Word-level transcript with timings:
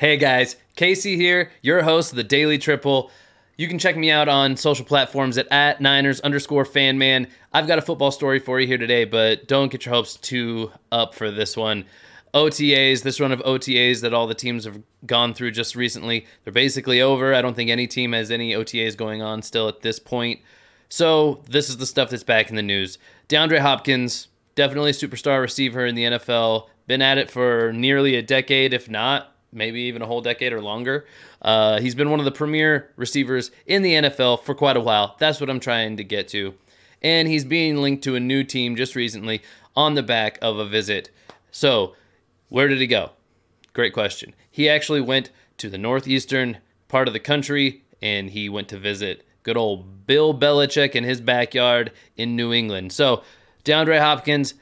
Hey 0.00 0.16
guys, 0.16 0.56
Casey 0.76 1.16
here, 1.16 1.50
your 1.60 1.82
host 1.82 2.12
of 2.12 2.16
the 2.16 2.24
Daily 2.24 2.56
Triple. 2.56 3.10
You 3.58 3.68
can 3.68 3.78
check 3.78 3.98
me 3.98 4.10
out 4.10 4.30
on 4.30 4.56
social 4.56 4.86
platforms 4.86 5.36
at, 5.36 5.46
at 5.52 5.82
Niners 5.82 6.22
underscore 6.22 6.64
fan 6.64 6.96
man. 6.96 7.28
I've 7.52 7.66
got 7.66 7.78
a 7.78 7.82
football 7.82 8.10
story 8.10 8.38
for 8.38 8.58
you 8.58 8.66
here 8.66 8.78
today, 8.78 9.04
but 9.04 9.46
don't 9.46 9.70
get 9.70 9.84
your 9.84 9.94
hopes 9.94 10.16
too 10.16 10.72
up 10.90 11.14
for 11.14 11.30
this 11.30 11.54
one. 11.54 11.84
OTAs, 12.32 13.02
this 13.02 13.20
run 13.20 13.30
of 13.30 13.40
OTAs 13.40 14.00
that 14.00 14.14
all 14.14 14.26
the 14.26 14.34
teams 14.34 14.64
have 14.64 14.80
gone 15.04 15.34
through 15.34 15.50
just 15.50 15.76
recently, 15.76 16.24
they're 16.44 16.52
basically 16.54 17.02
over. 17.02 17.34
I 17.34 17.42
don't 17.42 17.54
think 17.54 17.68
any 17.68 17.86
team 17.86 18.14
has 18.14 18.30
any 18.30 18.54
OTAs 18.54 18.96
going 18.96 19.20
on 19.20 19.42
still 19.42 19.68
at 19.68 19.82
this 19.82 19.98
point. 19.98 20.40
So, 20.88 21.42
this 21.46 21.68
is 21.68 21.76
the 21.76 21.84
stuff 21.84 22.08
that's 22.08 22.24
back 22.24 22.48
in 22.48 22.56
the 22.56 22.62
news. 22.62 22.96
DeAndre 23.28 23.58
Hopkins, 23.58 24.28
definitely 24.54 24.92
a 24.92 24.94
superstar 24.94 25.42
receiver 25.42 25.84
in 25.84 25.94
the 25.94 26.04
NFL, 26.04 26.68
been 26.86 27.02
at 27.02 27.18
it 27.18 27.30
for 27.30 27.70
nearly 27.74 28.14
a 28.14 28.22
decade, 28.22 28.72
if 28.72 28.88
not 28.88 29.36
maybe 29.52 29.82
even 29.82 30.02
a 30.02 30.06
whole 30.06 30.20
decade 30.20 30.52
or 30.52 30.62
longer. 30.62 31.06
Uh, 31.42 31.80
he's 31.80 31.94
been 31.94 32.10
one 32.10 32.18
of 32.18 32.24
the 32.24 32.32
premier 32.32 32.90
receivers 32.96 33.50
in 33.66 33.82
the 33.82 33.94
NFL 33.94 34.42
for 34.42 34.54
quite 34.54 34.76
a 34.76 34.80
while. 34.80 35.16
That's 35.18 35.40
what 35.40 35.50
I'm 35.50 35.60
trying 35.60 35.96
to 35.96 36.04
get 36.04 36.28
to. 36.28 36.54
And 37.02 37.28
he's 37.28 37.44
being 37.44 37.78
linked 37.78 38.04
to 38.04 38.14
a 38.14 38.20
new 38.20 38.44
team 38.44 38.76
just 38.76 38.94
recently 38.94 39.42
on 39.74 39.94
the 39.94 40.02
back 40.02 40.38
of 40.42 40.58
a 40.58 40.66
visit. 40.66 41.10
So, 41.50 41.94
where 42.48 42.68
did 42.68 42.78
he 42.78 42.86
go? 42.86 43.10
Great 43.72 43.92
question. 43.92 44.34
He 44.50 44.68
actually 44.68 45.00
went 45.00 45.30
to 45.58 45.70
the 45.70 45.78
northeastern 45.78 46.58
part 46.88 47.08
of 47.08 47.14
the 47.14 47.20
country 47.20 47.84
and 48.02 48.30
he 48.30 48.48
went 48.48 48.68
to 48.68 48.78
visit 48.78 49.24
good 49.42 49.56
old 49.56 50.06
Bill 50.06 50.38
Belichick 50.38 50.94
in 50.94 51.04
his 51.04 51.20
backyard 51.20 51.92
in 52.16 52.36
New 52.36 52.52
England. 52.52 52.92
So, 52.92 53.22
DeAndre 53.64 54.00
Hopkins 54.00 54.54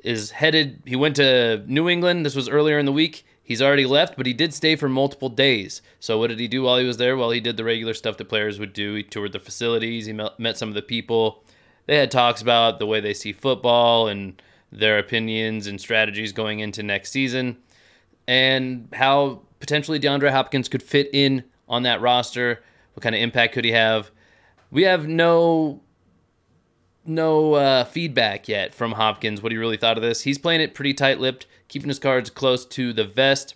is 0.00 0.30
headed, 0.30 0.82
he 0.84 0.96
went 0.96 1.16
to 1.16 1.64
New 1.66 1.88
England. 1.88 2.24
This 2.24 2.36
was 2.36 2.48
earlier 2.48 2.78
in 2.78 2.86
the 2.86 2.92
week. 2.92 3.26
He's 3.46 3.62
already 3.62 3.86
left, 3.86 4.16
but 4.16 4.26
he 4.26 4.32
did 4.32 4.52
stay 4.52 4.74
for 4.74 4.88
multiple 4.88 5.28
days. 5.28 5.80
So, 6.00 6.18
what 6.18 6.30
did 6.30 6.40
he 6.40 6.48
do 6.48 6.62
while 6.62 6.78
he 6.78 6.84
was 6.84 6.96
there? 6.96 7.16
Well, 7.16 7.30
he 7.30 7.38
did 7.38 7.56
the 7.56 7.62
regular 7.62 7.94
stuff 7.94 8.16
that 8.16 8.28
players 8.28 8.58
would 8.58 8.72
do. 8.72 8.94
He 8.94 9.04
toured 9.04 9.30
the 9.30 9.38
facilities, 9.38 10.06
he 10.06 10.12
met 10.12 10.58
some 10.58 10.68
of 10.68 10.74
the 10.74 10.82
people. 10.82 11.44
They 11.86 11.96
had 11.96 12.10
talks 12.10 12.42
about 12.42 12.80
the 12.80 12.86
way 12.86 12.98
they 12.98 13.14
see 13.14 13.32
football 13.32 14.08
and 14.08 14.42
their 14.72 14.98
opinions 14.98 15.68
and 15.68 15.80
strategies 15.80 16.32
going 16.32 16.58
into 16.58 16.82
next 16.82 17.12
season, 17.12 17.58
and 18.26 18.88
how 18.92 19.42
potentially 19.60 20.00
DeAndre 20.00 20.32
Hopkins 20.32 20.68
could 20.68 20.82
fit 20.82 21.08
in 21.12 21.44
on 21.68 21.84
that 21.84 22.00
roster. 22.00 22.64
What 22.94 23.04
kind 23.04 23.14
of 23.14 23.20
impact 23.20 23.54
could 23.54 23.64
he 23.64 23.70
have? 23.70 24.10
We 24.72 24.82
have 24.82 25.06
no 25.06 25.82
no 27.08 27.54
uh, 27.54 27.84
feedback 27.84 28.48
yet 28.48 28.74
from 28.74 28.92
Hopkins 28.92 29.42
what 29.42 29.52
he 29.52 29.58
really 29.58 29.76
thought 29.76 29.96
of 29.96 30.02
this. 30.02 30.22
He's 30.22 30.38
playing 30.38 30.60
it 30.60 30.74
pretty 30.74 30.94
tight 30.94 31.20
lipped, 31.20 31.46
keeping 31.68 31.88
his 31.88 31.98
cards 31.98 32.30
close 32.30 32.64
to 32.66 32.92
the 32.92 33.04
vest. 33.04 33.54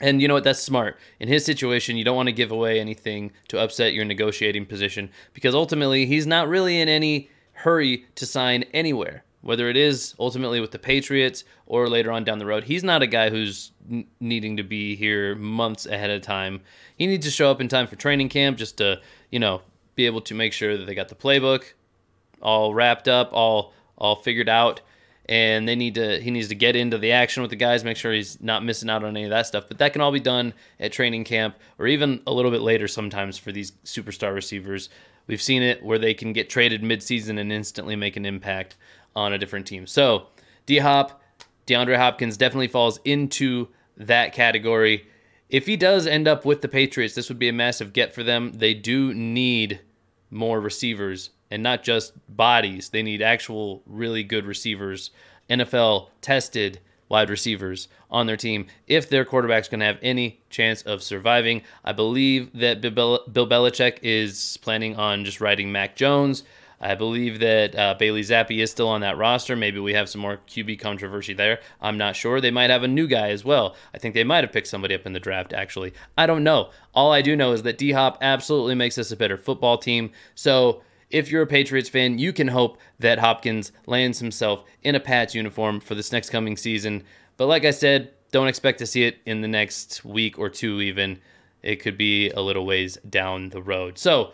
And 0.00 0.22
you 0.22 0.28
know 0.28 0.34
what? 0.34 0.44
That's 0.44 0.62
smart. 0.62 0.98
In 1.18 1.28
his 1.28 1.44
situation, 1.44 1.96
you 1.96 2.04
don't 2.04 2.16
want 2.16 2.28
to 2.28 2.32
give 2.32 2.50
away 2.50 2.80
anything 2.80 3.32
to 3.48 3.60
upset 3.60 3.92
your 3.92 4.04
negotiating 4.04 4.66
position 4.66 5.10
because 5.34 5.54
ultimately 5.54 6.06
he's 6.06 6.26
not 6.26 6.48
really 6.48 6.80
in 6.80 6.88
any 6.88 7.28
hurry 7.52 8.06
to 8.14 8.24
sign 8.24 8.64
anywhere. 8.72 9.24
Whether 9.42 9.68
it 9.68 9.76
is 9.76 10.14
ultimately 10.18 10.60
with 10.60 10.70
the 10.70 10.78
Patriots 10.78 11.44
or 11.66 11.88
later 11.88 12.12
on 12.12 12.24
down 12.24 12.38
the 12.38 12.46
road, 12.46 12.64
he's 12.64 12.84
not 12.84 13.02
a 13.02 13.06
guy 13.06 13.30
who's 13.30 13.72
n- 13.90 14.06
needing 14.20 14.56
to 14.58 14.62
be 14.62 14.96
here 14.96 15.34
months 15.34 15.86
ahead 15.86 16.10
of 16.10 16.20
time. 16.20 16.60
He 16.96 17.06
needs 17.06 17.24
to 17.24 17.30
show 17.30 17.50
up 17.50 17.60
in 17.60 17.68
time 17.68 17.86
for 17.86 17.96
training 17.96 18.28
camp 18.28 18.58
just 18.58 18.76
to, 18.78 19.00
you 19.30 19.38
know, 19.38 19.62
be 19.94 20.04
able 20.04 20.20
to 20.22 20.34
make 20.34 20.52
sure 20.52 20.76
that 20.76 20.84
they 20.84 20.94
got 20.94 21.08
the 21.08 21.14
playbook, 21.14 21.72
all 22.42 22.74
wrapped 22.74 23.08
up, 23.08 23.30
all 23.32 23.72
all 23.96 24.16
figured 24.16 24.48
out, 24.48 24.80
and 25.26 25.68
they 25.68 25.76
need 25.76 25.94
to 25.94 26.20
he 26.20 26.30
needs 26.30 26.48
to 26.48 26.54
get 26.54 26.74
into 26.76 26.98
the 26.98 27.12
action 27.12 27.42
with 27.42 27.50
the 27.50 27.56
guys, 27.56 27.84
make 27.84 27.96
sure 27.96 28.12
he's 28.12 28.40
not 28.40 28.64
missing 28.64 28.90
out 28.90 29.04
on 29.04 29.16
any 29.16 29.24
of 29.24 29.30
that 29.30 29.46
stuff. 29.46 29.64
But 29.68 29.78
that 29.78 29.92
can 29.92 30.00
all 30.00 30.12
be 30.12 30.20
done 30.20 30.54
at 30.78 30.92
training 30.92 31.24
camp 31.24 31.56
or 31.78 31.86
even 31.86 32.22
a 32.26 32.32
little 32.32 32.50
bit 32.50 32.62
later 32.62 32.88
sometimes 32.88 33.38
for 33.38 33.52
these 33.52 33.72
superstar 33.84 34.34
receivers. 34.34 34.88
We've 35.26 35.42
seen 35.42 35.62
it 35.62 35.82
where 35.84 35.98
they 35.98 36.14
can 36.14 36.32
get 36.32 36.50
traded 36.50 36.82
midseason 36.82 37.38
and 37.38 37.52
instantly 37.52 37.94
make 37.94 38.16
an 38.16 38.26
impact 38.26 38.76
on 39.14 39.32
a 39.32 39.38
different 39.38 39.66
team. 39.66 39.86
So 39.86 40.26
D 40.66 40.78
Hop, 40.78 41.22
DeAndre 41.66 41.96
Hopkins 41.96 42.36
definitely 42.36 42.68
falls 42.68 42.98
into 43.04 43.68
that 43.96 44.32
category. 44.32 45.06
If 45.48 45.66
he 45.66 45.76
does 45.76 46.06
end 46.06 46.26
up 46.26 46.44
with 46.44 46.62
the 46.62 46.68
Patriots, 46.68 47.14
this 47.14 47.28
would 47.28 47.38
be 47.38 47.48
a 47.48 47.52
massive 47.52 47.92
get 47.92 48.14
for 48.14 48.22
them. 48.22 48.52
They 48.52 48.72
do 48.74 49.12
need 49.14 49.80
more 50.30 50.60
receivers 50.60 51.30
and 51.50 51.62
not 51.62 51.82
just 51.82 52.12
bodies. 52.28 52.90
They 52.90 53.02
need 53.02 53.22
actual, 53.22 53.82
really 53.86 54.22
good 54.22 54.46
receivers, 54.46 55.10
NFL 55.48 56.08
tested 56.20 56.80
wide 57.08 57.28
receivers 57.28 57.88
on 58.10 58.26
their 58.26 58.36
team 58.36 58.66
if 58.86 59.10
their 59.10 59.24
quarterback's 59.24 59.68
going 59.68 59.80
to 59.80 59.86
have 59.86 59.98
any 60.00 60.40
chance 60.48 60.80
of 60.82 61.02
surviving. 61.02 61.62
I 61.84 61.92
believe 61.92 62.52
that 62.54 62.80
Bill 62.80 63.24
Belichick 63.28 63.98
is 64.02 64.58
planning 64.62 64.96
on 64.96 65.24
just 65.24 65.40
riding 65.40 65.72
Mac 65.72 65.96
Jones. 65.96 66.44
I 66.82 66.94
believe 66.94 67.40
that 67.40 67.76
uh, 67.76 67.94
Bailey 67.98 68.22
Zappe 68.22 68.58
is 68.58 68.70
still 68.70 68.88
on 68.88 69.02
that 69.02 69.18
roster. 69.18 69.54
Maybe 69.54 69.78
we 69.78 69.92
have 69.92 70.08
some 70.08 70.22
more 70.22 70.40
QB 70.48 70.80
controversy 70.80 71.34
there. 71.34 71.60
I'm 71.78 71.98
not 71.98 72.16
sure. 72.16 72.40
They 72.40 72.50
might 72.50 72.70
have 72.70 72.82
a 72.82 72.88
new 72.88 73.06
guy 73.06 73.28
as 73.28 73.44
well. 73.44 73.76
I 73.92 73.98
think 73.98 74.14
they 74.14 74.24
might 74.24 74.44
have 74.44 74.52
picked 74.52 74.66
somebody 74.66 74.94
up 74.94 75.04
in 75.04 75.12
the 75.12 75.20
draft, 75.20 75.52
actually. 75.52 75.92
I 76.16 76.24
don't 76.24 76.42
know. 76.42 76.70
All 76.94 77.12
I 77.12 77.20
do 77.20 77.36
know 77.36 77.52
is 77.52 77.64
that 77.64 77.76
D 77.76 77.92
Hop 77.92 78.16
absolutely 78.22 78.76
makes 78.76 78.96
us 78.96 79.12
a 79.12 79.16
better 79.16 79.36
football 79.36 79.76
team. 79.76 80.10
So 80.34 80.82
if 81.10 81.30
you're 81.30 81.42
a 81.42 81.46
Patriots 81.46 81.88
fan, 81.88 82.18
you 82.18 82.32
can 82.32 82.48
hope 82.48 82.78
that 82.98 83.18
Hopkins 83.18 83.72
lands 83.86 84.20
himself 84.20 84.64
in 84.82 84.94
a 84.94 85.00
Pats 85.00 85.34
uniform 85.34 85.80
for 85.80 85.94
this 85.94 86.12
next 86.12 86.30
coming 86.30 86.56
season. 86.56 87.02
But 87.36 87.46
like 87.46 87.64
I 87.64 87.72
said, 87.72 88.12
don't 88.32 88.48
expect 88.48 88.78
to 88.78 88.86
see 88.86 89.04
it 89.04 89.18
in 89.26 89.40
the 89.40 89.48
next 89.48 90.04
week 90.04 90.38
or 90.38 90.48
two, 90.48 90.80
even. 90.80 91.20
It 91.62 91.76
could 91.76 91.98
be 91.98 92.30
a 92.30 92.40
little 92.40 92.64
ways 92.64 92.96
down 93.08 93.50
the 93.50 93.60
road. 93.60 93.98
So, 93.98 94.32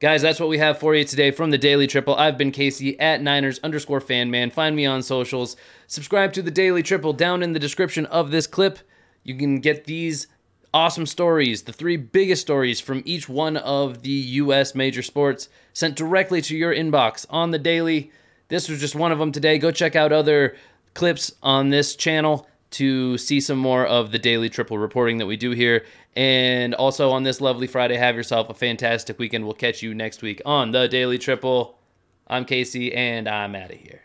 guys, 0.00 0.22
that's 0.22 0.40
what 0.40 0.48
we 0.48 0.58
have 0.58 0.78
for 0.78 0.94
you 0.94 1.04
today 1.04 1.30
from 1.30 1.50
the 1.50 1.58
Daily 1.58 1.86
Triple. 1.86 2.14
I've 2.14 2.38
been 2.38 2.52
Casey 2.52 2.98
at 2.98 3.20
Niners 3.20 3.60
underscore 3.62 4.00
fan 4.00 4.30
man. 4.30 4.50
Find 4.50 4.74
me 4.74 4.86
on 4.86 5.02
socials. 5.02 5.56
Subscribe 5.86 6.32
to 6.34 6.42
the 6.42 6.50
Daily 6.50 6.82
Triple 6.82 7.12
down 7.12 7.42
in 7.42 7.52
the 7.52 7.58
description 7.58 8.06
of 8.06 8.30
this 8.30 8.46
clip. 8.46 8.78
You 9.22 9.34
can 9.36 9.60
get 9.60 9.84
these 9.84 10.28
awesome 10.74 11.06
stories, 11.06 11.62
the 11.62 11.72
three 11.72 11.96
biggest 11.96 12.42
stories 12.42 12.80
from 12.80 13.02
each 13.04 13.28
one 13.28 13.56
of 13.56 14.02
the 14.02 14.10
U.S. 14.10 14.74
major 14.74 15.02
sports, 15.02 15.48
sent 15.72 15.96
directly 15.96 16.40
to 16.42 16.56
your 16.56 16.74
inbox 16.74 17.26
on 17.30 17.50
the 17.50 17.58
daily. 17.58 18.10
This 18.48 18.68
was 18.68 18.80
just 18.80 18.94
one 18.94 19.12
of 19.12 19.18
them 19.18 19.32
today. 19.32 19.58
Go 19.58 19.70
check 19.70 19.96
out 19.96 20.12
other 20.12 20.56
clips 20.94 21.32
on 21.42 21.70
this 21.70 21.96
channel 21.96 22.46
to 22.72 23.18
see 23.18 23.40
some 23.40 23.58
more 23.58 23.86
of 23.86 24.12
the 24.12 24.18
daily 24.18 24.48
triple 24.48 24.78
reporting 24.78 25.18
that 25.18 25.26
we 25.26 25.36
do 25.36 25.50
here. 25.50 25.84
And 26.16 26.74
also 26.74 27.10
on 27.10 27.22
this 27.22 27.40
lovely 27.40 27.66
Friday, 27.66 27.96
have 27.96 28.16
yourself 28.16 28.50
a 28.50 28.54
fantastic 28.54 29.18
weekend. 29.18 29.44
We'll 29.44 29.54
catch 29.54 29.82
you 29.82 29.94
next 29.94 30.22
week 30.22 30.42
on 30.44 30.72
the 30.72 30.88
Daily 30.88 31.18
Triple. 31.18 31.78
I'm 32.26 32.44
Casey, 32.44 32.94
and 32.94 33.28
I'm 33.28 33.54
out 33.54 33.70
of 33.70 33.78
here. 33.78 34.02